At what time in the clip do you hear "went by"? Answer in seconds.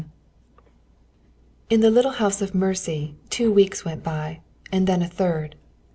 3.85-4.39